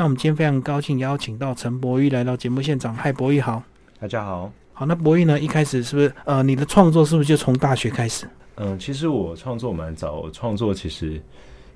[0.00, 2.94] 那我们今天非常高兴邀请到陈博玉来到节目现场。
[2.94, 3.62] 嗨，博玉好。
[4.00, 4.50] 大家好。
[4.72, 5.38] 好，那博玉呢？
[5.38, 8.24] 一开始是不是呃，你的创作是不是就从大学开始？
[8.56, 11.20] 嗯，其实我创作蛮早，我创作其实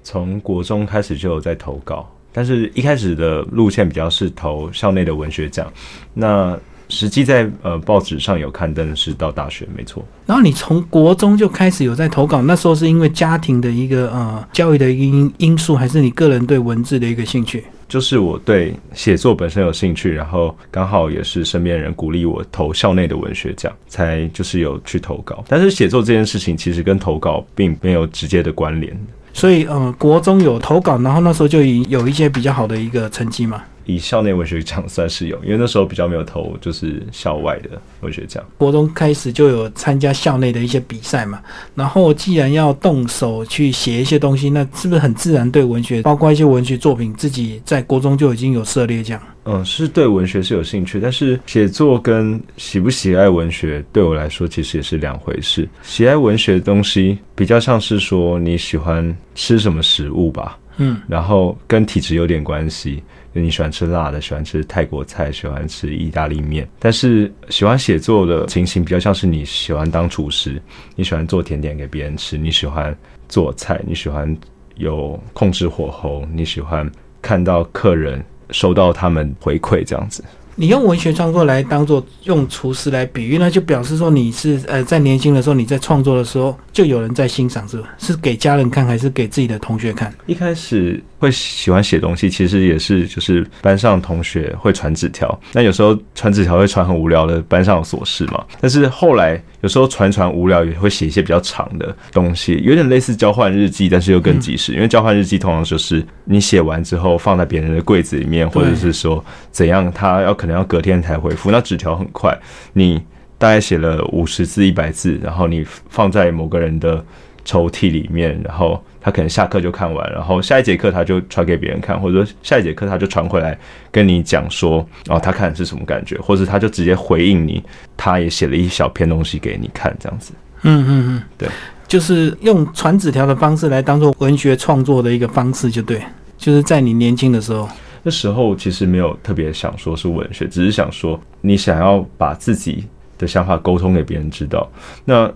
[0.03, 5.71] 从国中开始就有在投稿，但是一开始的路线比较是投校内的文学奖。
[6.15, 10.03] 那实际在呃报纸上有刊登是到大学，没错。
[10.25, 17.62] 然后你从国中就开始有在投稿，那时候是因为家庭的一个呃教育的因因素，还是你个人对文字的一个兴趣？
[17.95, 25.45] 就是我对写作本身有兴趣，然后刚好也是身边人鼓励我投校内的文学奖，才就是有去投稿。
[25.47, 28.93] 但是写作这件事情其实跟投稿并没有直接的关联。
[29.33, 33.62] 所以呃，国中有投稿，然后那时候就已有一些比较好的一个成绩嘛。
[33.87, 37.70] 以校内文学奖算是有，因为那时候比较没有投，就是校外的
[38.01, 38.42] 文学奖。
[38.59, 41.41] 国中开始就有参加校内的一些比赛嘛，
[41.75, 49.23] 然后既然要动手去写一些东西，那是不是很自然对文学，包括一些文学作品，自己在国中就已经有涉猎这样？
[49.47, 55.69] 嗯，是对文学是有兴趣，但是写作跟喜不喜爱文学对我来说其实也是两回事。
[55.83, 63.03] 喜爱文学的东西比较像是说你喜欢吃什么食物吧，嗯，然后跟体质有点关系。
[63.43, 66.69] 你喜欢吃辣的，喜欢吃泰国菜，喜欢吃意大利面。
[66.79, 70.61] 但是喜欢写作的情形比较像是你喜欢当厨师，
[70.97, 72.97] 你喜欢做甜点给别人吃，你喜欢
[73.29, 74.37] 做菜，你喜欢
[74.77, 76.91] 有控制火候，你喜欢
[77.21, 80.25] 看到客人收到他们回馈这样子。
[80.57, 87.89] 你用文学创作来当做用厨师来比喻，那就表示说你是呃在年轻的时候你在创作的时候就有人在欣赏，是吧？
[87.99, 90.15] 是给家人看还是给自己的同学看？
[90.27, 98.44] 一开始会喜欢写东西，其实也是就是班上同学会传纸条，那有时候传纸条会传很无聊的班上琐事嘛。
[98.61, 104.75] 但是后来有时候传传无聊，也会写一些比较长的东西，有点类似交换日记，但是又更及时。
[104.75, 110.34] 因为交换日记通常就是你写完之后放在别人的柜子里面，或者是说怎样，他要。
[110.34, 112.38] 可能要隔天才回复，那纸条很快，
[112.75, 113.00] 你
[113.38, 117.03] 大概写了五十字、一百字，然后你放在某个人的
[117.44, 123.59] 抽屉里面，然后他可能下课就看完，然后下一节课他就传给别人看，或者说下一节课他就传回来
[123.91, 127.62] 跟你讲说，哦，他看是什么感觉，或者他就直接回应你，
[127.97, 130.32] 他也写了一小篇东西给你看，这样子。
[130.62, 131.49] 嗯嗯嗯，对，
[131.87, 136.00] 就是用传纸条的方式来当做文学创作的一个方式，就对，
[136.38, 137.69] 就是在你年轻的时候。
[138.03, 142.84] 那时候其实没有特别想说是文学，只是想说你想要把自己
[143.16, 144.71] 的想法沟通给别人知道。
[145.05, 145.31] 那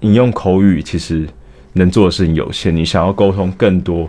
[0.00, 1.28] 你用口语其实
[1.78, 4.06] 能做的事情有限，你想要沟通更多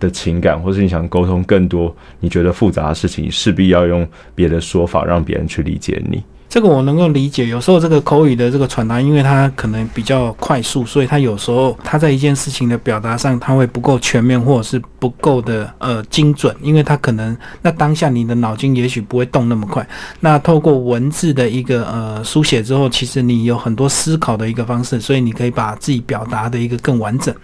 [0.00, 6.22] 的情感，或是你想沟通更多你觉得复杂的事情，势必要用别的说法让别人去理解你。
[6.48, 19.86] 这个我能够理解，有时候这个口语的这个传达，因为它可能比较快速，所以它有时候它在一件事情的表达上，它会不够全面，或者是不够的呃精准，因为它可能那当下你的脑筋也许不会动那么快。
[20.20, 27.34] 那透过文字的一个呃书写之后，其实你有很多思考的一个方式，所以你可以把自己表达的一个更完整。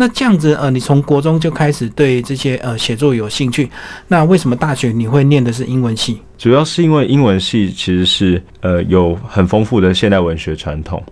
[0.00, 3.68] 那这样子呃，你从国中就开始对这些呃写作有兴趣，
[4.08, 6.18] 那为什么大学你会念的是英文系？
[6.38, 11.04] 主要是因为英文系其实是呃有很丰富的现代文学传统，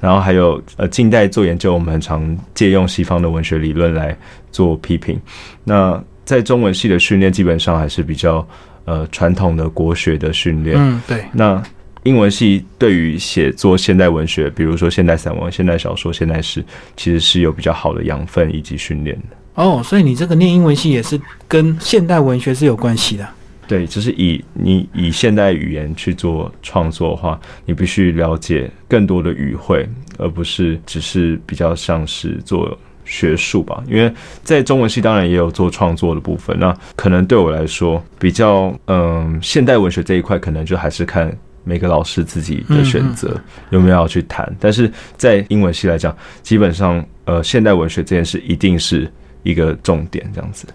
[0.00, 4.16] 然后还有呃近代做研究，我们很常借用西方的文学理论来
[4.50, 5.20] 做批评。
[5.62, 8.48] 那在中文系的训练基本上还是比较
[8.86, 10.78] 呃传统的国学的训练。
[10.78, 11.22] 嗯，对。
[11.30, 11.62] 那
[12.04, 16.64] 英文系对于写作现代文学，比如说现代散文、现代小说、现代诗，
[16.96, 19.36] 其实是有比较好的养分以及训练的。
[19.54, 23.28] 哦，所以你这个念英文系也是跟现代文学是有关系的。
[23.68, 29.88] 对，就是以你以现代语言去做创作的话，你必须了解更多的语汇，
[30.18, 33.80] 而不是只是比较像是做学术吧。
[33.86, 34.12] 因为
[34.42, 41.32] 在中文系当然也有做创作的部分，那可能对我来说比较嗯，现代文学这一块可能就还是看
[41.64, 43.40] 每个老师自己的选择
[43.70, 44.50] 有没有要去谈。
[44.58, 49.10] 但是在英文系来讲，基本上呃，现代文学这件事一定是
[49.42, 50.66] 一个重点，这样子。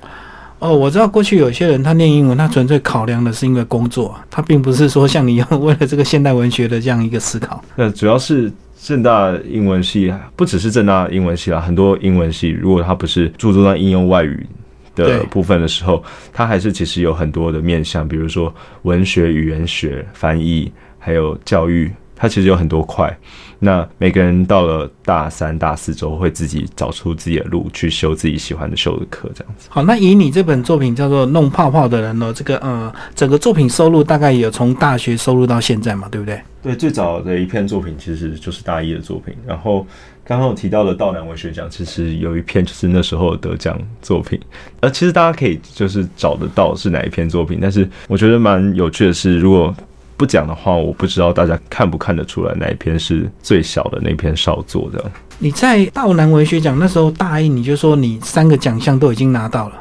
[0.59, 7.61] 哦，我知道过去有些人他念英文，他纯粹考量的是因为工作，他并不是说像你一样为了这个现代文学的这样一个思考。
[7.75, 14.47] 那主要是正大英文系，不只是正大英文系啦，很多英文系如果他不是注重在应用外语
[14.95, 16.03] 的部分的时候，
[16.33, 18.53] 它还是其实有很多的面向，比如说
[18.83, 21.91] 文学、语言学、翻译，还有教育。
[22.17, 23.13] 它其实有很多块，
[23.59, 29.67] 那每个人到了大三、大四之后，会自己找出自己的路去修自己喜欢的修的课，这样子。
[29.69, 36.39] 好，那以你这本作品叫做《弄泡泡的人》呢，这个呃，整个作品收入大概也有从大学收入到现在嘛，对不对？
[36.63, 39.85] 对，最早的一篇作品其实就是大一的作品，然后
[40.27, 44.39] 刚刚我提到的道南文学奖，其实有一篇就是那时候得奖作品，
[44.79, 49.73] 呃，其实大家可以就是找得到是哪一篇作品，但是我觉得蛮有趣的是，如果
[50.17, 55.11] 不讲的话，我不知道大家看不看得出来哪一篇是最小的那篇少作的。
[55.37, 59.75] 你在道南文学奖那时候大一，你就说你三个奖项都已经拿到了。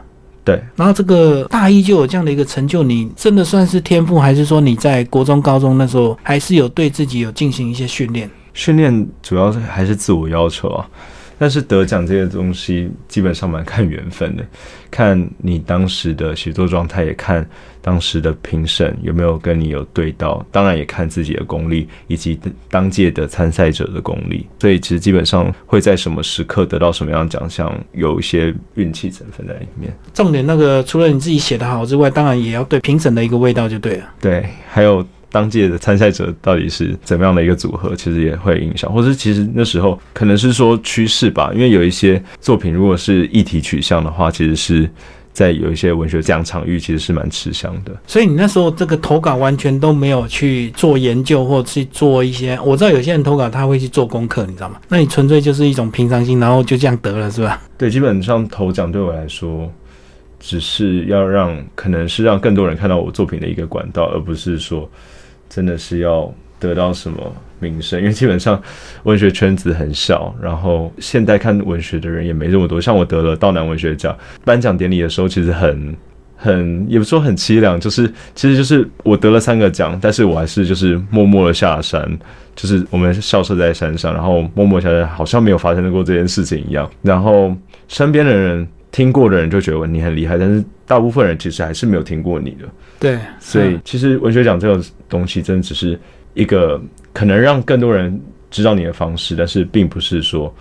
[0.45, 8.29] 对，然后这个大一就有这样的一个成就，你真的算是天赋，还是说你在国中、高中那时候还是有对自己有进行一些训练？
[8.55, 10.89] 训练主要是还是自我要求啊。
[11.37, 14.45] 但是得奖这些东西基本上蛮看缘分的，
[14.89, 17.45] 看你当时的写作状态，也看
[17.83, 22.39] 当时的评审有没有跟你有对到，当然也看自己的功力以及
[22.71, 24.47] 当届的参赛者的功力。
[24.61, 29.93] 所以其实基本上会在什么时刻得到什么样的奖项，有一些运气成分在里面。
[30.15, 34.09] 重点那个除了你自己写的好之外，当然也要对评审的一个味道就对了。
[34.21, 35.05] 对，还有。
[35.35, 44.89] 当届的参赛者到底是怎么样的一个组合，其实也会影响，或者其实那时候可能是说趋势吧，因为有一些作品如果是议题取向的话，其实是
[45.33, 47.91] 在有一些文学奖场域其实是蛮吃香的。
[48.07, 54.81] 所以你那时候这个投稿完全都没有去做研究或去做一些，我知道有些人投稿他会去做功课，你知道吗？
[54.89, 57.61] 那你纯粹就是一种平常心，然后就这样得了，是吧？
[57.77, 59.69] 对，基本上投奖对我来说，
[60.39, 64.89] 只是要让可能是让更多人看到我作品的一个管道，而不是说。
[65.49, 67.19] 真的是要得到什么
[67.59, 68.01] 名声？
[68.01, 68.61] 因为基本上
[69.05, 72.81] 文学圈子很小，然后现代看文学的人也没这么多。
[72.81, 75.97] 像我得了道南文学奖，颁奖典礼的时候其实很
[76.37, 82.07] 很，也不说很凄凉，就是其实就是我得了三个奖，但是我还是就是默默的下山，
[82.55, 86.91] 就是我们校舍在山上，然后默默下来，好像没有发生过这件事情一样。
[87.03, 87.55] 然后
[87.89, 92.59] 身边的人听过的人就觉得你很厉害，但是大部分人其实还是没有听过你的。
[93.01, 95.99] 对，所以其实文学奖这种东西，真的只是
[96.35, 96.81] 一个
[97.13, 98.21] 可能让更多人
[98.53, 100.55] 知道你的方式，但是并不是说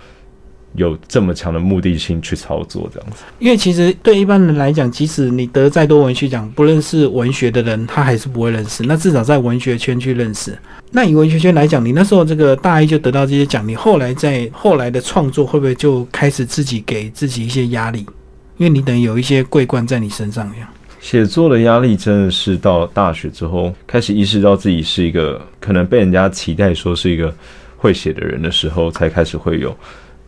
[0.74, 3.22] 有这么强的目的性去操作这样子。
[3.38, 8.82] 因为其实对一般人来讲，即使你得再多文学奖，不认识文学的人，他还是不会认识。
[8.82, 10.58] 那至少在文学圈去认识。
[10.90, 18.04] 那以文学圈来讲，你那时候这个大一就得到这些奖，你后来在后来的创作会不会就开始自己给自己一些压力？
[18.56, 20.68] 因为你等于有一些桂冠在你身上一样。
[21.00, 27.34] 写作的压力真的是到大学之后开始意识到自己是一个可能被人家期待说是一个
[27.76, 29.76] 会写的人的时候，才开始会有。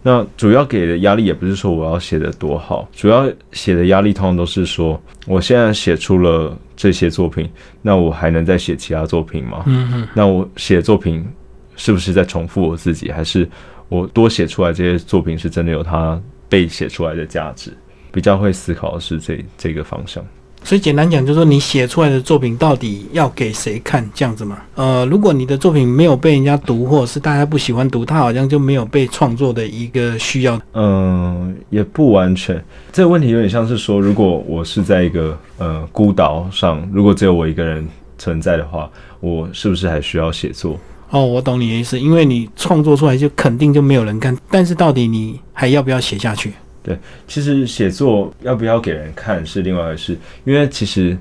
[0.02, 7.48] 那主要给的压力也不是说我要写的多好，主要写的压力通常都是说，我现在写出了这些作品，
[7.82, 9.64] 那我还能再写其他作品吗？
[9.66, 10.08] 嗯嗯。
[10.14, 11.26] 那我写作品
[11.74, 13.48] 是不是在重复我自己，还是
[13.88, 17.72] 我多写出来这些作品是真的有它被写出来的价值？
[18.16, 20.24] 比较会思考的是这这个方向。
[20.64, 24.58] 所以简单讲，就是说你写出来的作品到底要给谁看这样子嘛？
[24.74, 30.58] 呃，如果你的作品没有被人家读，或者是大家不喜欢读，它好像就没有被创作的一个需要。
[30.72, 32.60] 嗯，也不完全。
[32.90, 37.86] 这个问题有点像是说，如果我是在一个呃孤岛上，如果只有我一个人
[38.18, 38.90] 存在的话，
[39.20, 40.76] 我是不是还需要写作？
[41.10, 46.52] 哦，我懂你的意思，因为你创作出来就肯定就没有人看，但是到底你还要不要写下去？
[46.86, 46.96] 对，
[47.26, 51.18] 其实写作要不要给人看是另外一回事，因为其实，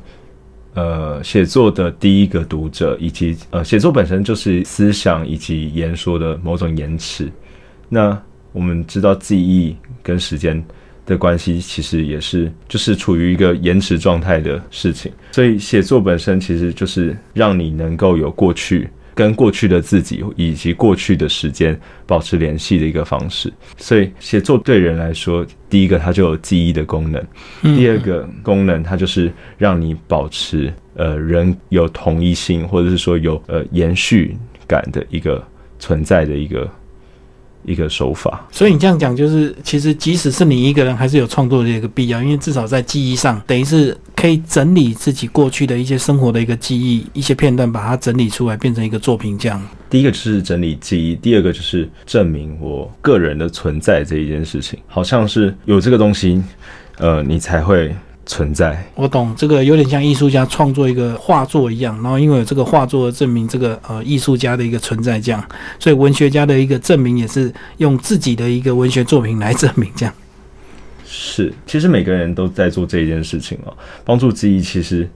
[0.75, 7.31] 呃，写作的第一个读者以及呃，写作本身就是思想以及言说的某种延迟。
[7.89, 8.15] 那
[8.51, 10.63] 我们知道记忆跟时间
[11.03, 15.11] 的关系，其实也是就是处于一个延迟状态的事情。
[15.31, 18.87] 所以写作本身其实就是让你能够有过去。
[19.15, 27.25] 跟过去的自己以及过去的时间保持联系的一个方式，所以写作对人来说，第一个它就有记忆的功能，
[27.61, 34.35] 第二个功能它就是让你保持呃人有同一性，或者是说有呃延续
[34.67, 35.41] 感的一个
[35.79, 36.69] 存在的一个。
[37.65, 49.37] 一个手法，所以你这样讲，就是其实即使是你一个人，还是有创作的一个必要，因为至少在记忆上，等于是可以整理自己过去的一些生活的一个记忆，一些片段，把它整理出来，变成一个作品。
[49.37, 56.41] 这样，第一个就是整理记忆，第二个就是证明我个人的存在这一件事情，好像是有这个东西，
[56.97, 57.93] 呃，你才会。
[58.25, 65.47] 存在，我懂这个有点像艺术家创作一个画作一样，然后因为有这个画作证明这个呃艺术家的一个存在，这样，
[65.79, 70.13] 所以文学家的一个证明也是用自己的一个文学作品来证明，这样。
[71.05, 75.07] 是，其实每个人都在做这一件事情哦，帮助记忆其实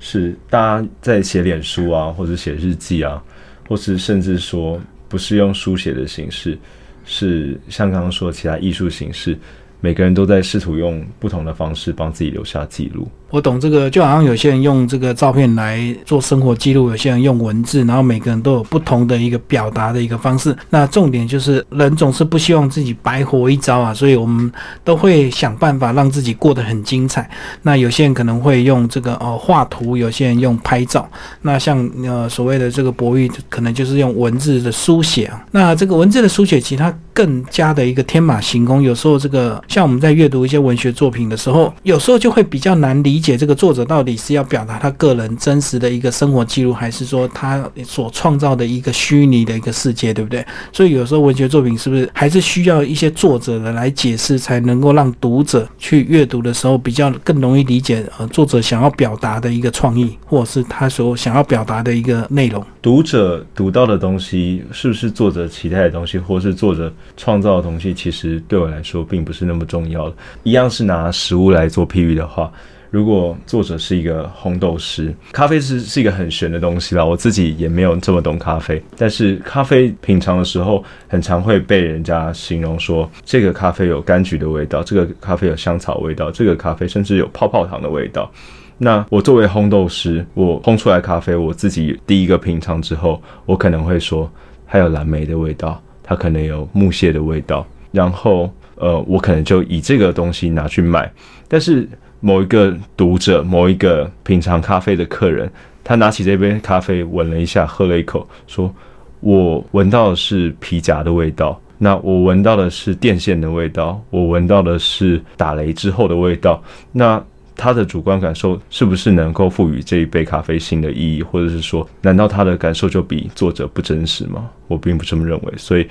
[0.00, 3.22] 是大家在写脸书啊，或者写日记啊，
[3.68, 6.58] 或是甚至说不是用书写的形式，
[7.04, 9.38] 是像刚刚说其他艺术形式。
[9.86, 13.08] 每个人都在试图用不同的方式帮自己留下记录。
[13.28, 20.56] 我懂这个，就好像有些人用这个照片来做生活记录，有些人用文字，然后每个人都有不同的一个表达的一个方式。
[20.70, 24.50] 那重点就是人总是不希望自己白活一遭啊，所以我们
[24.84, 27.28] 都会想办法让自己过得很精彩。
[27.62, 31.08] 那有些人可能会用这个哦画图，有些人用拍照。
[31.42, 35.44] 那像呃所谓的这个博弈，可能就是用文字的书写啊。
[35.50, 38.80] 那这个文字的书写，其实它更加的一个天马行空。
[38.80, 43.15] 有时候这个像我们在阅读一些文学作品的时候，有时候就会比较难理。
[43.16, 50.44] 理解这个作者到底是要表达他个人真实的一个生活记录，还是说他所创造的一个虚拟的一个世界，对不对？
[50.70, 62.62] 所以有时候文学作品是不是还是需要一些作者的来解释，才能够让读者去阅读的时候比较更容易理解呃作者想要表达的一个创意，或者是他所想要表达的一个内容。
[62.82, 70.16] 读者读到的东西是不是作者期待的东西，或是作者创造的东西，其实对我来说并不是那么重要的。
[70.42, 72.52] 一样是拿食物来做譬喻的话。
[72.96, 77.04] 如果作者是一个烘豆师，咖啡是是一个很玄的东西啦。
[77.04, 88.32] 我自己也没有这么懂咖啡，但是咖啡品尝的时候，很常会被人家形容说，这个咖啡有柑橘的味道，这个咖啡有香草味道，这个咖啡甚至有泡泡糖的味道。
[88.78, 94.26] 那我作为烘豆师，我烘出来咖啡，我自己第一个品尝之后，我可能会说，
[94.66, 101.12] 它有蓝莓的味道，它可能有木屑的味道，然后呃，我可能就以这个东西拿去卖，
[101.46, 101.86] 但是。
[102.20, 105.50] 某一个读者，某一个品尝咖啡的客人，
[105.84, 108.72] 他拿起这杯咖啡，闻了一下，喝了一口，说
[109.20, 116.62] ：“我闻到的是皮夹的味道，那我闻到的是电线的味道，我闻到的是打雷之后的味道。
[116.92, 117.22] 那
[117.54, 124.50] 他的主观感受是不是能够赋予这一杯咖啡新的意义，或者是说，难道他的感受就比作者不真实吗？
[124.68, 125.52] 我并不这么认为。
[125.56, 125.86] 所以，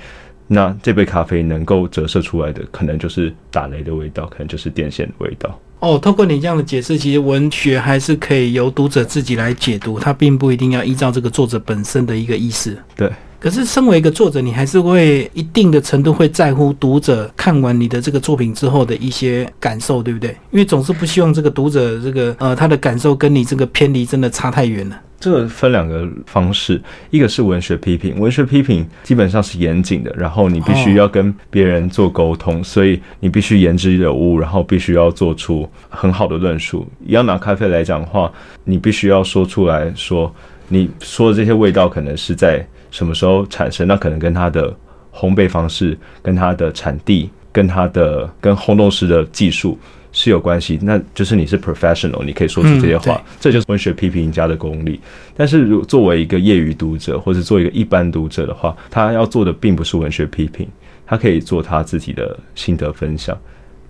[0.48, 12.76] 那这杯咖啡能够折射出来的，可能就是打雷的味道，可能就是电线的味道。”哦，透过你这样的解释，其实文学还是可以由读者自己来解读，它并不一定要依照这个作者本身的一个意思。
[12.96, 13.10] 对。
[13.38, 20.30] 可是，身为一个作者，你还是会一定的程度会在乎读者看完你的这个作品之后的一些感受，对不对？
[20.50, 24.98] 因为总是不希望这个读者这个呃他的感受跟你这个偏离真的差太远了。
[25.18, 26.80] 这个分两个方式，
[27.10, 36.86] 一个是文学批评，文学批评基本上是严谨的，然后你必须要跟别人做沟通，所以你必须言之有物，然后必须要做出很好的论述。
[37.06, 38.32] 要拿咖啡来讲的话，
[38.64, 40.34] 你必须要说出来说，
[40.68, 42.66] 你说的这些味道可能是在。
[42.88, 43.86] 什么时候产生？
[43.86, 44.74] 那可能跟它的
[45.12, 49.78] 烘焙方式、跟它的产地、跟它的跟烘豆师的技术
[50.16, 50.78] 是有关系。
[50.80, 54.98] 那就是你是 professional，你可以说出这些话，这就是文学批评家的功力。
[55.36, 60.66] 但是，如作为一个业余读者，或者做一个一般读者的话，他要做的并不是文学批评，
[61.06, 63.38] 他可以做他自己的心得分享。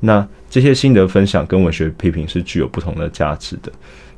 [0.00, 3.70] 那这些心得分享跟文学批评是具有不同的价值的。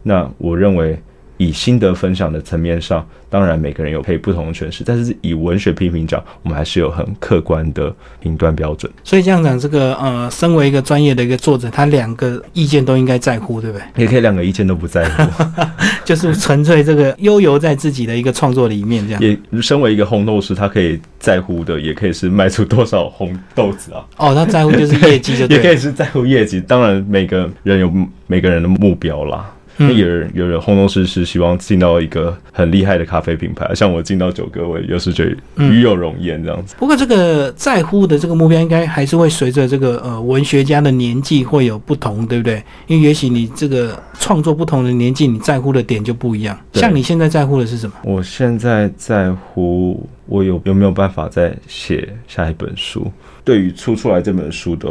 [0.02, 0.98] 那我认为。
[1.38, 8.90] 以心得分享的层面上，当然每个人有配不同的诠释，但是以文学批评讲，我们还是有很客观的评断标准。
[9.02, 13.84] 所以这样讲，这个呃，身为一个专业的一个作者，他两个意见都应该在乎，对不对？
[14.02, 15.44] 也可以两个意见都不在乎，
[16.04, 19.22] 就是纯粹这个悠游在自己的一个创作里面这样。
[19.22, 24.04] 也身为一个红豆师，他可以在乎的，也可以是卖出多少红豆子啊。
[24.16, 26.60] 哦，他在乎就是业绩，就 也可以是在乎业绩。
[26.60, 27.92] 当然，每个人有
[28.26, 29.54] 每个人的目标啦。
[29.80, 36.74] 那有人有人轰动师是希望进到一个很厉害的咖啡品牌，像我进到九哥，我有时觉得与有荣焉这样子。
[36.78, 42.62] 不过这个在乎的这个目标，应该还是会随着这个呃文学家的年纪会有不同，对不对？
[42.88, 46.58] 因为也许你这个创作不同的年纪，你在乎的点就不一样。
[46.72, 47.94] 像你现在在乎的是什么？
[48.02, 53.10] 我现在在乎我有有没有办法再写下一本书。
[53.44, 54.90] 对于出出来这本书的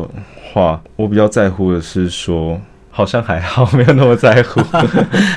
[0.53, 2.58] 话，我比较在乎的是说。
[2.97, 4.59] 好像还好，没有那么在乎。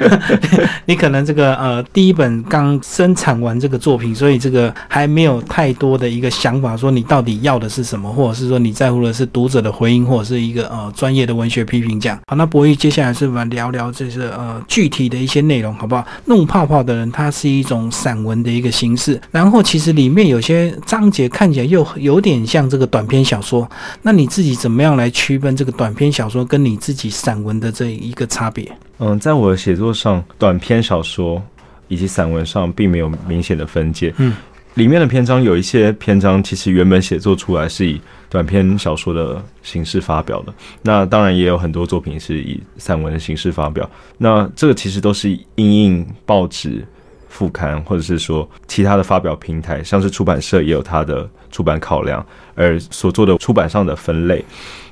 [0.86, 12.18] 你可能这个呃，第一本刚生产完这个作品，所以这个还没有太多的一个想法，说你到底要的是什么，或者是说你在乎的是读者的回应，或者是一个呃专业的文学批评这样。
[12.26, 16.02] 好，那博弈接下来是我们聊聊这是呃具体的一些内容，好不好？
[16.24, 23.70] 弄泡泡的人，它是一种散文的一个形式，然后其实里面有些章节看起来又有点像这个短篇小说。
[24.00, 27.49] 那你自己怎么样来区分这个短篇小说跟你自己散文？
[27.58, 31.42] 的这一个差别，嗯，在我的写作上，短篇小说
[31.88, 34.36] 以及散文上并没有明显的分界，嗯，
[34.74, 43.88] 里面的篇章有一些篇章其实原本写作出来是以短篇小说的形式发表的，那当然也有很多作品是以散文的形式发表，
[44.18, 46.86] 那这个其实都是因应报纸
[47.28, 54.44] 副刊，或者是说其他的发表平台，像是出版社也有它的出版考量，而所做的出版上的分类。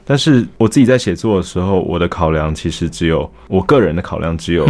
[0.08, 4.66] 但是我自己在写作的时候，我的考量其实只有我个人的考量，只有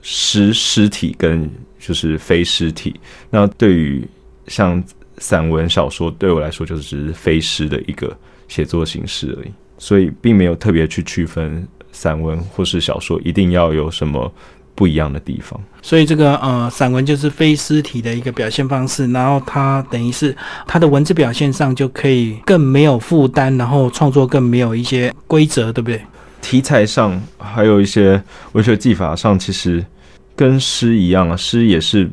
[0.00, 1.50] 实实体跟
[1.80, 2.94] 就是非实体。
[3.28, 4.06] 那对于
[4.46, 4.80] 像
[5.18, 8.16] 散文小说，对我来说就是只是非诗的一个
[8.46, 14.32] 写作形式而已，所以并没有特别去区分散文或是小说一定要有什么。
[14.76, 26.00] 不一样的地方，所以这个呃，散文就是非尸体的一个表现方式，然后它等于是它的文字表现上就可以更没有负担，然后创作更没有一些规则，对不对？
[26.42, 29.82] 题材上还有一些文学技法上，其实
[30.36, 32.08] 跟诗一样啊，诗也是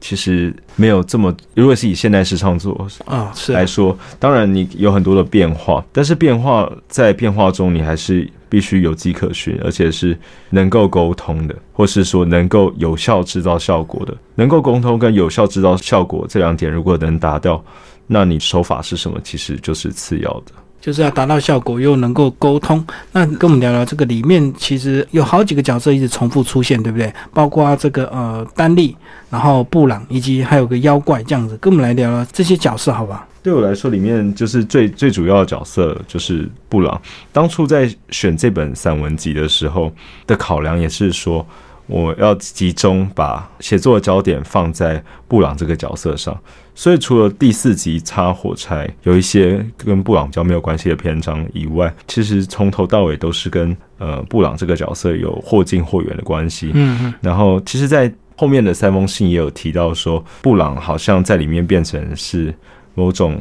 [0.00, 8.28] 其实没有这么，如果是以现代诗创作啊是来说，当然你有很多的变化，但是变化在变化中，你还是。
[8.48, 10.18] 必须有迹可循，而且是
[10.50, 14.16] 能够沟通的，或是说能够有效制造效果的。
[14.34, 17.62] 能够沟通跟有效制造效果这两点，如果能达到，
[18.06, 20.52] 那你手法是什么，其实就是次要的。
[20.80, 22.82] 就是要达到效果，又能够沟通。
[23.10, 27.12] 那跟我们聊聊这个里面，其实有好几个角色一直重复出现，对不对？
[27.34, 28.96] 包括这个呃丹利，
[29.28, 31.58] 然后布朗，以及还有个妖怪这样子。
[31.60, 33.26] 跟我们来聊聊这些角色，好吧？
[33.48, 37.00] 对我来说，里面就是最最主要的角色就是布朗。
[37.32, 39.90] 当初在选这本散文集的时候
[40.26, 41.46] 的考量，也是说
[41.86, 46.38] 我要集中把写作的焦点放在布朗这个角色上。
[46.74, 56.70] 所以，除了第四集插火柴有一些跟布朗比较没有关系的篇章以外，其实从头到尾都是跟呃布朗这个角色有或近或远的关系。
[56.74, 57.14] 嗯嗯。
[57.22, 62.54] 然后，其实，在后面的三封信也有提到说，布朗好像在里面变成是。
[62.98, 63.40] 某种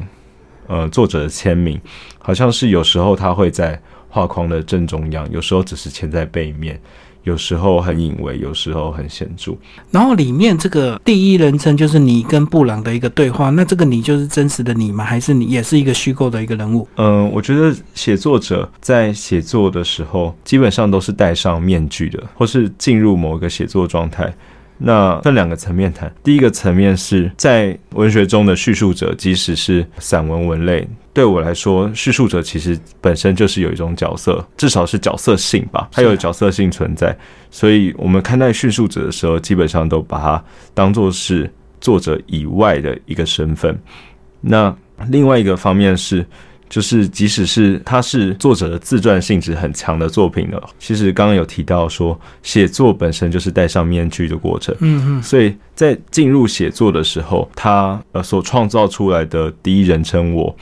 [0.68, 1.82] 呃作者的签名，
[2.20, 6.80] 好像是有时候他会在画框的正中央，有时候只是签在背面，
[7.24, 9.54] 有时候很隐微，有时候很显著。
[9.90, 15.04] 然后里面这个第一人称就是你跟布朗的一个对话，那这个你就是真实的你吗？
[15.04, 16.88] 还是你也是一个虚构的一个人物？
[16.98, 24.32] 嗯，我觉得写作者在写作的时候，基本上都是戴上面具的，或是进入某一个写作状态。
[24.78, 37.18] 那分两个层面谈，第一个层面是在文学中的叙述者，即使是散文文类，对我来说，叙述者其实本身就是有一种角色，至少是角色性吧，它有角色性存在。
[37.50, 40.44] 所以我们看待叙述者的时候，基本上都把它
[40.74, 43.78] 当做是作者以外的一个身份。
[44.42, 44.76] 那
[45.10, 46.26] 另外一个方面是。
[46.70, 54.76] 就是，即使是他是作者的自传性质很强的作品呢，其实刚刚有提到说，写作本身就是戴上面具的过程。
[54.80, 60.54] 嗯嗯，所以在进入写作的时候，他呃所创造出来的第一人称我，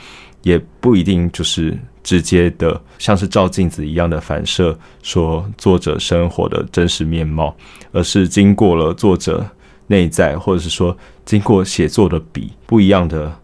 [0.42, 7.52] 也不一定就是直接的，像是照镜子一样的反射说作者生活的真实面貌，
[7.90, 9.44] 而是经过了作者
[9.88, 13.36] 内在，或者是说经过写作的笔不一样的。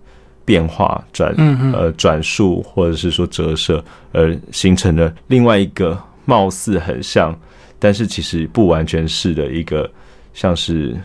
[0.45, 1.35] 变化转
[1.73, 7.39] 呃转述或者是说折射，而形成了另外一个貌似很像，
[7.79, 9.91] 但是其实不完全是的一个
[10.35, 10.97] 像是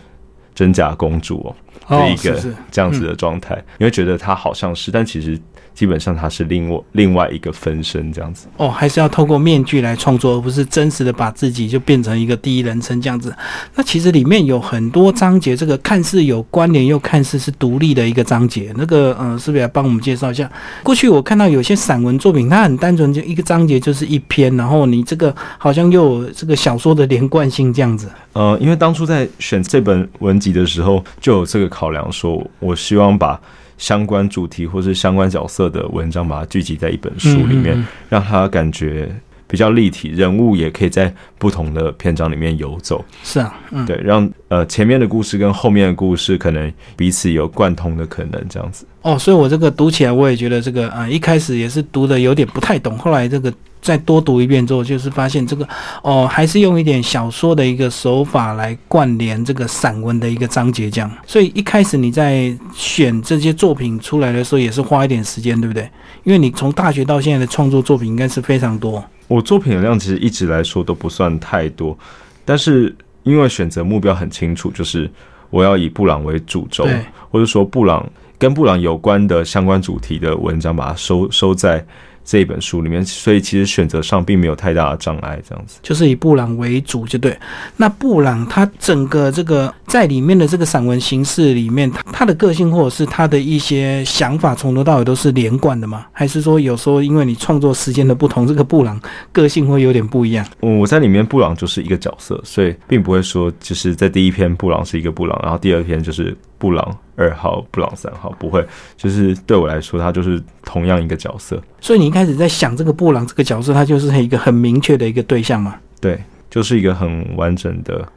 [0.53, 1.55] 真假公主
[1.87, 2.39] 哦的一个
[2.71, 5.39] 这样子的状态，你会觉得她好像是，但其实。
[5.77, 13.31] 基本上它是另外另外一个分身这样子哦，还是要透过面具来创作，而不是真实的把自己就变成一个第一人称这样子。
[13.75, 18.73] 那其实里面有很多章节，这个看似有关联又看似是独立的一个章节。
[18.75, 20.51] 那个呃，是不是来帮我们介绍一下？
[20.81, 28.09] 过去我看到有些散文作品，它很单纯，就一个章节就是一篇，然后你这个好像又有这个小说的连贯性这样子。
[28.33, 33.39] 呃，因为当初在选这本文集的时候，就有这个考量，说我希望把。
[33.77, 39.09] 相关主题或是相关角色的文章，把它聚集在一本书里面，让它感觉
[39.47, 43.05] 比较立体，人物也可以在不同的篇章里面游走。
[43.23, 43.53] 是啊，
[43.85, 48.85] 对，让呃前面的故事跟后面的故事可能彼此有贯通的可能，这样子。
[49.03, 53.53] 哦，所以我这个读起来，我也觉得这个啊，一开始也是读的有点不太懂，后来这个。
[53.81, 55.67] 再多读一遍之后，就是发现这个
[56.01, 61.09] 哦，还是用一点小说的一个手法来关联这个散文的一个章节，这样。
[61.25, 65.89] 所以一开始你在选这些作品出来的时候，也是花一点时间，对不对？
[66.23, 69.03] 因为你从大学到现在的创作作品应该是非常多。
[69.27, 71.97] 我作品的量其实一直来说都不算太多，
[72.43, 75.09] 但是因为选择目标很清楚，就是
[75.49, 76.85] 我要以布朗为主轴，
[77.29, 78.05] 或者说布朗
[78.37, 81.85] 跟布朗有关的相关主题的文章，把它收收在。
[82.27, 85.79] 这一本书里面，所以其实选择上并没有太大的障碍，这样子。
[85.81, 87.35] 就是以布朗为主，就对。
[87.77, 96.05] 那布朗他整个这个在里面的这个散文形式里面，他他的个性或者是他的一些想法，从头到尾都是连贯的吗？
[96.11, 98.99] 还是说有时候因为你创作时间的不同，这个布朗
[99.31, 100.45] 个性会有点不一样？
[100.59, 108.65] 我在里面布朗就是一个角色，所以并不会说就是在第一篇布朗是一个布朗，然后第二篇就是布朗二号、布朗三号，不会，
[108.95, 111.61] 就是对我来说，他就是同样一个角色。
[111.79, 115.75] 所以你一开始在想这个布朗这个角色，他就是一个很明确的一个对象嘛？
[115.99, 118.07] 对，就是一个很完整的，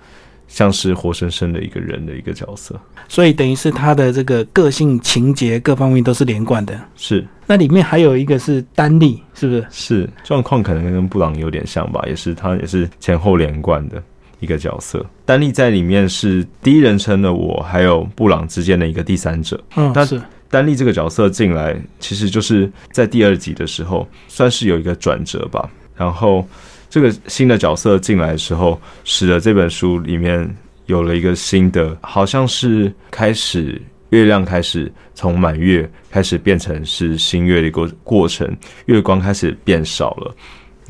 [0.49, 2.79] 像是活生生的一个人的一个角色。
[3.09, 6.79] 所以等于是他的这个个性、情节各方面都是连贯的。
[6.95, 9.67] 是，那里面还有一个是丹利，是不是？
[9.71, 14.01] 是状况可能跟布朗有点像吧，也是他也是前后连贯的
[14.41, 15.05] 一个角色。
[15.25, 19.63] 丹利在里面是第一人称的我，还有布朗之间的一个第三者。
[19.77, 25.71] 嗯，但是丹利这个角色进来，其实就是在第二集的时候，算是有一个转折吧。
[25.95, 26.45] 然后
[26.89, 30.49] 这个新的角色进来的时候，使得这本书里面
[30.87, 38.51] 有了一个新的，好像是开始月亮开始从满月开始变成是新月的一个过程，
[38.87, 40.35] 月光开始变少了。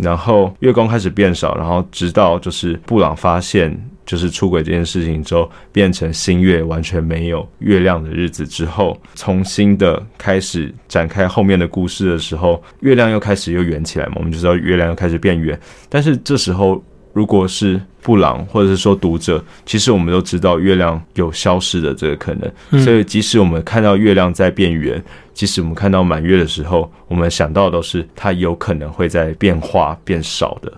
[0.02, 15.58] 然后月光开始变少，然后直到就是布朗发现就是出轨这件事情之后，变成新月完全没有月亮的日子之后，重新的开始展开后面的故事的时候，月亮又开始又圆起来嘛，我们就知道月亮又开始变圆。
[15.88, 25.02] 但是这时候如果是布朗或者是说读者，其实我们都知道月亮有消失的这个可能，所以即使我们看到月亮在变圆。
[25.32, 30.70] 即使我们看到满月的时候，我们想到的都是它有可能会在变化变少的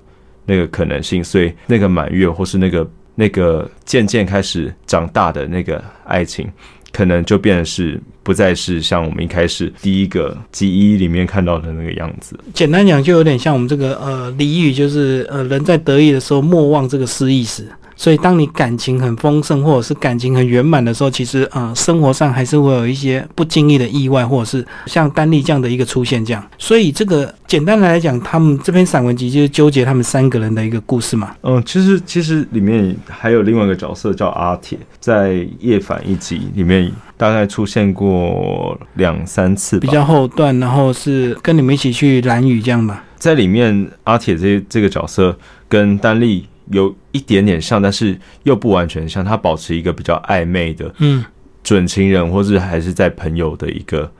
[0.47, 6.49] 那个可能性，所以那个满月或是那个那个渐渐开始长大的那个爱情，
[6.93, 12.39] 可能就变得是不再是像我们一开始第一个记忆里面看到的那个样子。
[12.53, 17.67] 简单讲，就有点像我们这个呃俚语，就是呃人在得意的时候莫忘这个失意时。
[17.95, 26.45] 所以，当你感情很丰盛，或者是感情很圆满的时候，其实，呃，生活上还是会有一些不经意的意外，或者是像丹利这样的一个出现，这样。
[26.59, 31.37] 所以，这个简单来讲，他们这篇散文集就是纠结他们三个人的一个故事嘛。
[31.43, 36.91] 嗯，其实其实里面还有另外一个角色叫阿铁，在夜反一集里面
[37.23, 43.05] 大概出现过两三次，比较后段，然后是跟你们一起去蓝雨这样吧。
[43.17, 46.47] 在里面，阿铁这这个角色跟丹利。
[46.71, 49.23] 有一点点像，但是又不完全像。
[49.23, 51.23] 他保持一个比较暧昧的，嗯，
[51.63, 54.11] 准情人，或是还是在朋友的一个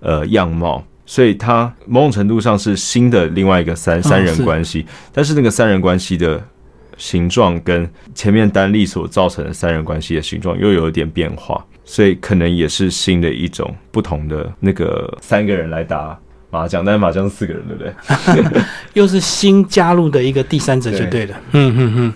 [0.00, 4.84] 呃样貌，所以他某种程度上是新的另外一个三三人关系。
[5.12, 6.42] 但是那个三人关系的
[6.98, 16.18] 形状跟前面单立所造成的三人关系的形状又有一点变化，所以可能也是新的一种不同的那个三个人来打。
[16.50, 17.82] 麻将，但是麻将四个人，对不
[18.52, 18.62] 对？
[18.94, 21.34] 又是新加入的一个第三者，就对了。
[21.50, 22.14] 嗯嗯嗯。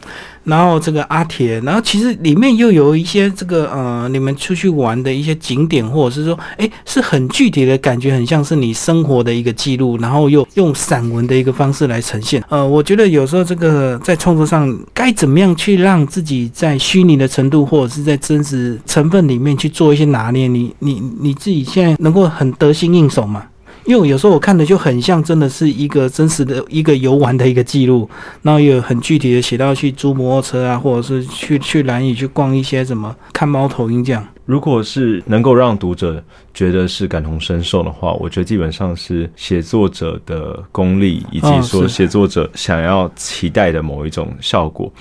[0.48, 12.42] 然后这个阿铁，然后其实里面又有一些这个呃，你们出去玩的一些景点，或者是说，哎，是很具体的感觉，很像是你生活的一个记录，然后又用散文的一个方式来呈现。
[12.48, 23.44] 呃，我觉得有时候这个在创作上该怎么样去让自己在虚拟的程度，或者是在真实成分里面去做一些拿捏，你你你自己现在能够很得心应手吗？
[23.88, 28.06] 因为有时候我看的就很像，真的是一个真实的一个游玩的一个记录，
[28.42, 34.22] 然后有很具体的写到去租摩托车啊，或者是去去蓝屿去逛一些什么看猫头鹰这样。
[34.44, 36.22] 如果是能够让读者
[36.52, 44.92] 觉得是感同身受的话，我觉得基本上是写作者的功力，以及说写作者想要期待的某一种效果。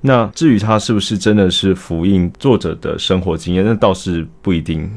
[0.00, 4.88] 那至于他是不是真的是复印作者的生活经验，那倒是不一定。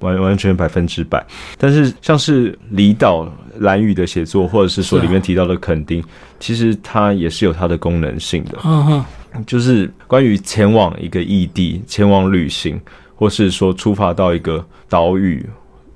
[0.00, 1.24] 完完全百分之百，
[1.56, 6.02] 但是像是离岛蓝语的写作，或者是说里面提到的肯定，
[6.38, 8.58] 其实它也是有它的功能性的。
[8.64, 12.80] 嗯哼，就是关于前往一个异地、前往旅行，
[13.14, 15.44] 或是说出发到一个岛屿，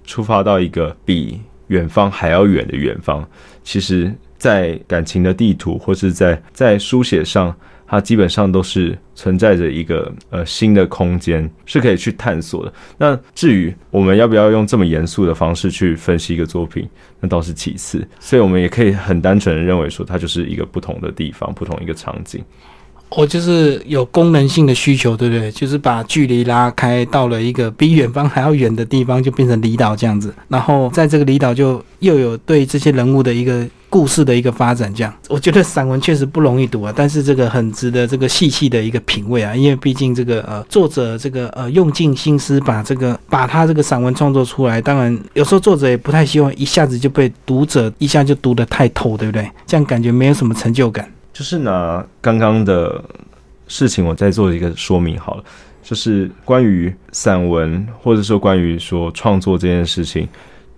[0.05, 3.25] 出发到一个比远方还要远的远方，
[3.63, 7.55] 其实在感情的地图，或是在在书写上。
[7.93, 12.73] 它基本上都是存在着一个呃新的空间，是可以去探索的。
[12.97, 16.89] 那至于我们要不要用这么严肃的方式去分析一个作品，
[17.21, 18.03] 那倒是其次。
[18.19, 22.43] 所以我们也可以很单纯的认为说，它就是一个不同的地方，不同一个场景。
[23.11, 25.51] 我就是有功能性的需求，对不对？
[25.51, 30.35] 就是把距离拉开到了一个比远方还要远的地方，就变成离岛这样子。
[30.49, 33.69] 然后在这个离岛就又有对这些人物的一个。
[33.93, 34.91] 故事的一个发展。
[34.95, 49.47] 这样，我觉得散文确实不容易读啊，但是这个很值得这个细细的一个品味啊，因为毕竟这个呃作者这个呃用尽心思把这个把他这个散文创作出来，当然有时候作者也不太希望一下子就被读者一下就读得太透，对不对？
[49.67, 51.07] 这样感觉没有什么成就感。
[51.35, 53.05] 就是拿刚刚的
[53.69, 55.45] 事情，我再做一个说明好了。
[55.83, 60.29] 就是关于散文，或者说关于说创作这件事情，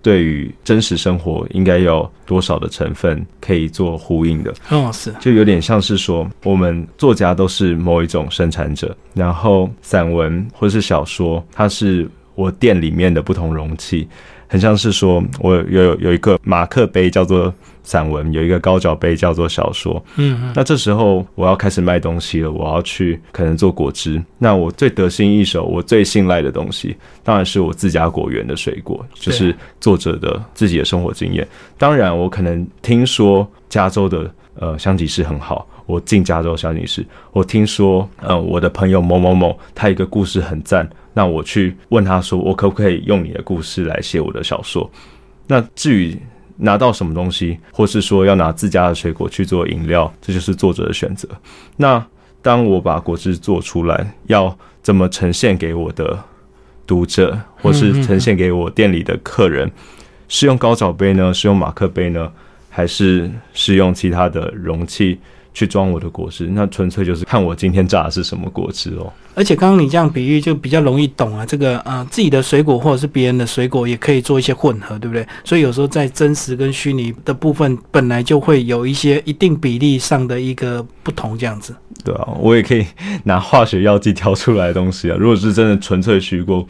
[0.05, 4.53] 对于真实生活应该有多少的成分可以做呼应的？
[4.69, 14.07] 哦，是，就有点像是说，我们作家都是某一种生产者，然后散文或者是小说，它是我店里面的不同容器。
[14.55, 20.01] 很像是说，我有有一个马克杯叫做散文，有一个高脚杯叫做小说。
[20.15, 24.23] 嗯，那这时候我要开始卖东西了，我要去可能做果汁。
[24.37, 31.45] 那我最得心应手，我最信赖的东西，当然是我自家果园的水果，就是作者的自己的生活经验。
[31.77, 35.67] 当然，我可能听说加州的呃香吉士很好。
[35.85, 44.89] 我进加州香吉士，我听说，呃，我的朋友某某某，他一个故事很赞，那我去问他说，我可不可以用你的故事来写我的小说？
[45.45, 46.17] 那至于
[46.57, 51.29] 拿到什么东西，或是说要拿自家的水果去做饮料，这就是作者的选择。
[51.77, 52.03] 那
[52.41, 56.17] 当我把果汁做出来，要怎么呈现给我的
[56.87, 59.71] 读者，或是呈现给我店里的客人？
[60.27, 61.31] 是用高脚杯呢？
[61.31, 62.31] 是用马克杯呢？
[62.75, 65.17] 还是是用其他的容器？
[65.57, 69.13] 去装我的果汁，那纯粹就是看我今天榨的是什么果汁哦。
[69.35, 75.25] 而且刚刚你这样比喻就比较容易懂啊，这个呃自己的水果或者是别人的水果也可以做一些混合，对不对？
[75.45, 81.73] 所以有时候在真实跟虚拟的部分本来就会有一些一定比例上的一个不同，这样子。
[82.03, 82.85] 对啊，我也可以
[83.23, 85.15] 拿化学药剂调出来的东西啊。
[85.17, 86.67] 如果是真的纯粹虚构，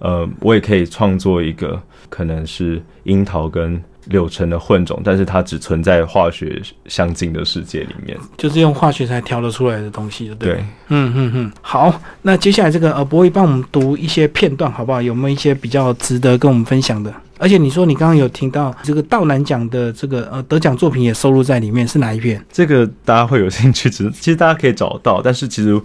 [0.00, 1.80] 呃，我也可以创作一个
[2.10, 3.82] 可能是樱桃跟。
[4.08, 10.64] 柳橙的混种，但是它只存在化学相近的世界里面，就是用化学才调得出来的东西，对。
[10.88, 15.02] 嗯嗯嗯，好，那接下来这个呃，博弈帮我们读一些片段好不好？
[15.02, 17.12] 有没有一些比较值得跟我们分享的？
[17.38, 22.44] 而且你说你刚刚有听到这个道南奖的这个呃得奖作品也收录在里面，是哪一篇？
[22.50, 25.80] 这个大家会有兴趣，其实大家可以找到，但是其实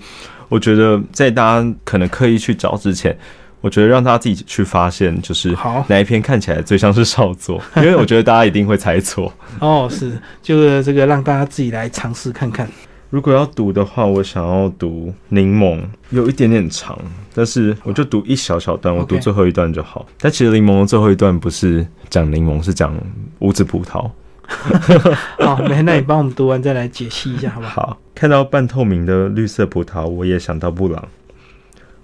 [0.50, 3.16] 我觉得在大家可能刻意去找之前。
[3.64, 5.56] 我觉得让他自己去发现，就是
[5.88, 9.32] 哪一篇看起来最像是少佐， 因为我觉得大家一定会猜错。
[9.60, 12.68] 哦，是，就是这个让大家自己来尝试看看。
[13.10, 17.00] 如果要读的话，我想要读柠檬，有一点点长，
[17.34, 20.06] 但是我就读一小小段，我读最后一段就好。
[20.20, 22.94] 但其实柠檬的最后一段不是讲柠檬，是讲
[23.40, 24.10] 无籽葡萄。
[25.40, 27.82] 好，没，那你帮我们读完再来解析一下，好不好？
[27.84, 31.08] 好，看到半透明的绿色葡萄，我也想到布朗。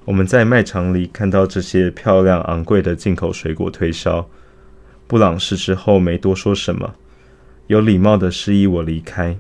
[0.06, 4.28] 我们在卖场里看到这些漂亮昂贵的进口水果推销。
[5.08, 6.96] 布朗试吃后没多说什么，
[7.68, 9.38] 有礼貌的示意我离开。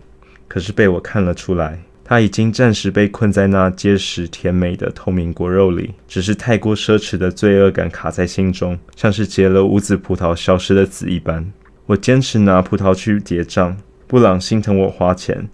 [0.47, 11.51] 可是被我看了出来，他已经暂时被困在那结实甜美的透明果肉里，只是太过奢侈的罪恶感卡在心中，像是结了无籽葡萄消失的籽一般。
[11.85, 13.77] 我坚持拿葡萄去结账。
[14.07, 15.47] 布朗心疼我花钱，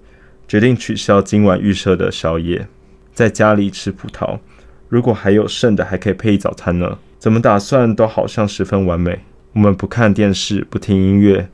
[0.48, 2.66] 决定取消今晚预设的宵夜，
[3.14, 4.40] 在家里吃葡萄。
[4.90, 6.98] 如果还有剩的，还可以配早餐呢。
[7.18, 9.20] 怎么打算都好像十分完美。
[9.54, 11.50] 我们不看电视，不听音乐，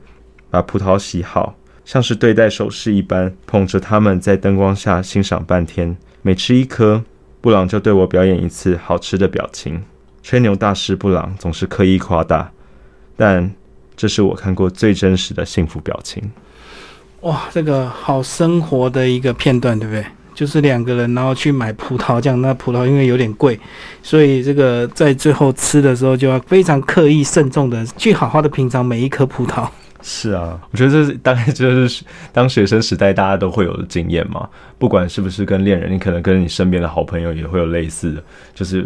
[0.50, 5.96] 把葡萄洗好，像是对待首饰一般，捧着它们在灯光下欣赏半天。
[6.20, 7.02] 每吃一颗，
[7.40, 9.82] 布朗就对我表演一次好吃的表情。
[10.22, 12.52] 吹牛大师布朗总是刻意夸大，
[13.16, 13.50] 但
[13.96, 16.30] 这是我看过最真实的幸福表情。
[17.22, 20.04] 哇，这个好生活的一个片段，对不对？
[20.34, 22.40] 就是两个人，然后去买葡萄酱。
[22.40, 23.58] 那葡萄因为有点贵，
[24.02, 29.68] 所以这个在最后吃的时候就要非常刻意慎重的去好好的品尝每一颗葡萄。
[30.04, 34.48] 是啊，我觉得这是大概就是当学生时代大家都会有的经验嘛。
[34.76, 38.84] 不管是不是跟恋人，你可能跟你身边的好朋友也会有类似的，就是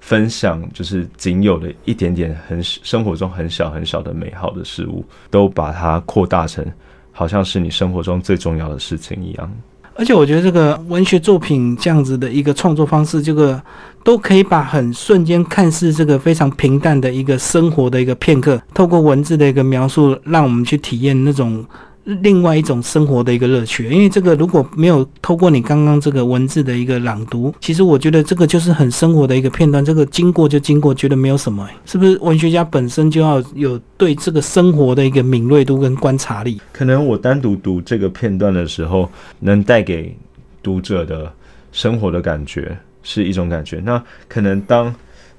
[0.00, 6.64] 分享，就是仅有的一点点很生活中很小很小的美好的事物，都把它扩大成
[7.12, 9.52] 好像是你生活中最重要的事情一样。
[9.98, 13.60] 而且我觉得这个文学作品这样子的一个创作方式，这个
[14.04, 21.64] 都可以把很瞬间看似这个非常平淡的一个生活的一个片刻，透过文字的一个描述，让我们去体验那种。
[22.06, 29.84] 另外一种生活的一个乐趣，因为这个如果没有透过你刚刚这个文字的一个朗读，其实我觉得这个就是很生活的一个片段。
[29.84, 32.16] 这个经过就经过，觉得没有什么，是不是？
[32.18, 36.60] 文学家本身就要有对这个生活的一个敏锐度跟观察力。
[36.72, 40.16] 可能我单独读这个片段的时候，能带给
[40.62, 41.32] 读者的
[41.72, 43.80] 生活的感觉是一种感觉。
[43.84, 44.94] 那可能当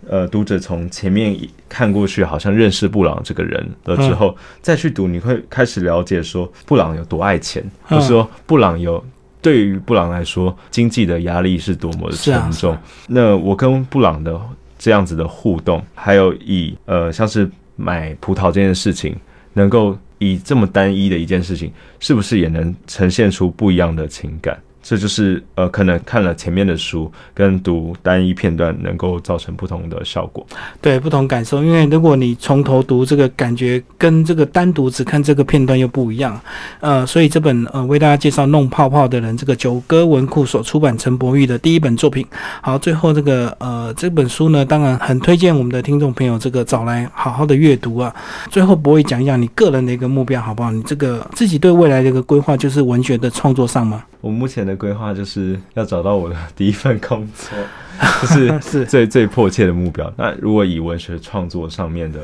[0.10, 9.04] 呃读者从前面看过去，好像认识布朗这个人了之后，再去读，你会开始了解说布朗有多爱钱，或者说布朗有
[9.42, 12.78] 对于布朗来说经济的压力是多么的沉重。
[13.08, 14.40] 那我跟布朗的
[14.80, 19.16] 这样子的互动，还有以呃像是买葡萄这件事情，
[19.54, 24.58] 能够以这么单一的一件事情，是不是也能呈现出不一样的情感？
[24.90, 30.48] 这就是呃，可能看了前面的书跟读单一片段，能够造成不同的效果，
[30.80, 31.62] 对不同感受。
[31.62, 36.40] 因为如果你从头读，这个感觉跟这个单独只看这个片段又不一样。
[36.80, 42.26] 呃，所以这本呃为大家介绍弄泡泡的人，这个九歌文库所出版陈柏宇的第一本作品。
[42.62, 48.16] 好，最后这个呃这本书呢，当然很推荐我们的听众朋友这个找来好好的阅读啊。
[48.50, 50.72] 最后博宇讲一讲你个人的一个目标好不好？
[50.72, 54.02] 你这个自己对未来的一个规划，就是文学的创作上吗？
[54.20, 57.58] 我目前的规划就是要找到我的第一份工作，
[58.22, 60.12] 这是是最最迫切的目标。
[60.18, 62.22] 那如果以文学创作上面的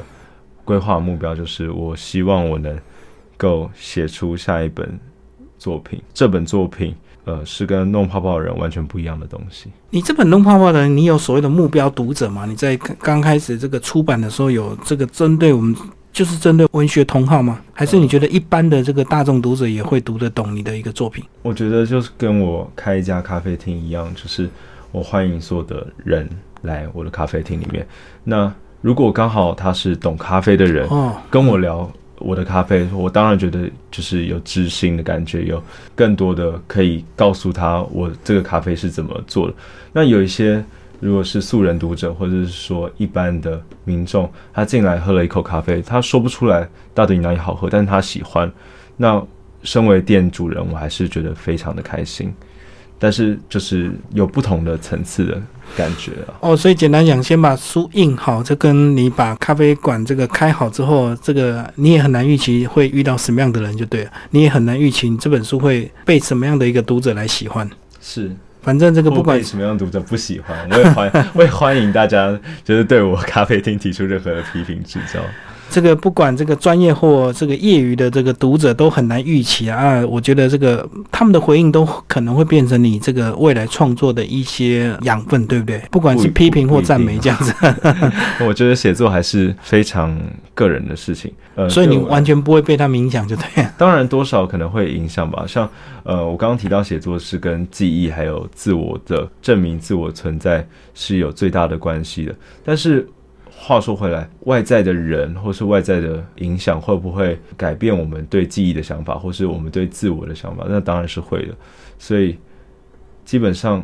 [0.66, 2.78] 规划目标，就是我希望我能
[3.38, 5.00] 够写出下一本
[5.60, 6.02] 作品。
[6.14, 9.70] 这本作品，呃，是跟弄泡泡的人完全不一样的东西。
[9.92, 12.46] 你这本弄泡泡的人，你有所谓的目标读者吗？
[12.48, 15.76] 你在刚开始这个出版的时候，有这个针对我们？
[16.14, 17.60] 就是针对文学同好吗？
[17.74, 21.26] 还是你觉得一般的这个大众读者也会读得懂你的一个作品？
[21.42, 24.48] 我觉得就是跟我开一家咖啡厅一样，就是
[24.92, 26.30] 我欢迎所有的人
[26.62, 27.86] 来我的咖啡厅里面。
[28.24, 35.62] 那如果刚好他是懂咖啡的人，哦，跟我聊我的咖啡，我当然觉得就是有知心的感觉，有
[35.96, 39.54] 更多的可以告诉他我这个咖啡是怎么做的。
[39.92, 40.64] 那有一些。
[41.04, 48.50] 如果是素人读者，或者是说一般的民众，他进来喝了一口咖啡，他说不出来到底哪里好喝，但是他喜欢。
[48.96, 49.22] 那
[49.64, 52.34] 身为店主人，我还是觉得非常的开心。
[53.00, 55.42] 但是就是有不同的层次的
[55.76, 56.40] 感觉啊。
[56.40, 64.12] 哦，所以简单讲，先把书印好，这跟你把咖啡馆这个开好之后，这个你也很难预期会遇到什么样的人，就对了。
[64.30, 67.70] 你也很难预期这本书会被什么样的一个读者来喜欢。
[68.00, 68.32] 是。
[68.64, 75.20] 反正这个不管什么样读者不喜欢，我也欢 我也欢迎大家，就是对我咖啡厅提出任何的批评指教。
[75.74, 80.06] 这个不管这个专业或这个业余的这个读者都很难预期啊！
[80.06, 85.82] 我觉得这个他们的回应都可能会变成你这个未来创作的一些养分，对不对？
[85.90, 87.52] 不管是批评或赞美这样子。
[88.48, 90.16] 我觉得写作还是非常
[90.54, 93.66] 个人的事情，呃，所以你完全不会被他影响，就对。
[93.76, 95.68] 当然多少可能会影响吧，像
[96.04, 103.10] 呃，我刚刚提到写作是跟记忆还有自我的证明、自我存在是有最大的关系的，但是。
[103.66, 110.66] 话说回来，外在的人或是外在的影响会不会改变我们对记忆的想法，或是我们对自我的想法？
[110.68, 111.56] 那当然是会的。
[111.98, 112.38] 所以，
[113.24, 113.82] 基本上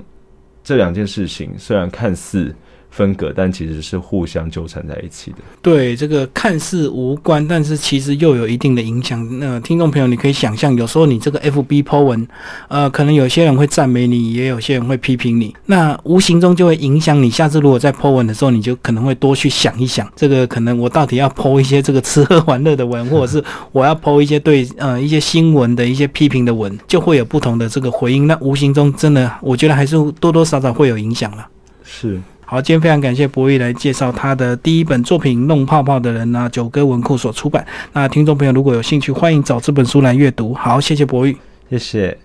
[0.62, 2.54] 这两件事情虽然看似。
[2.90, 5.38] 分隔，但其实是互相纠缠在一起的。
[5.62, 9.26] 对，这个看似无关，但是其实又有一定的影响。
[9.40, 12.28] 那听众朋友，你可以想象，有时候你这个 FB po 文，
[12.68, 17.30] 呃，可能有些人会赞美你，也有些人会批评你，那无形中就会影响你。
[17.30, 28.26] 下次如果在 po 文的时候，你就可能会多去想一想，这个可能我到底要 po 一些这个吃喝玩乐的文，或者是我要 po 一些对呃一些新闻的一些批评的文，就会有不同的这个回应。
[28.26, 31.48] 那无形中真的，我觉得还是多多少少会有影响了。
[31.84, 32.20] 是。
[32.52, 37.64] 好，今天非常感谢博弈来介绍他的第一本作品《弄泡泡的人》呢，九歌文库所出版。
[37.94, 40.52] 那听众朋友如果有兴趣，欢迎找这本书来阅读。
[40.56, 41.36] 好，谢谢博弈，
[41.70, 42.18] 谢谢。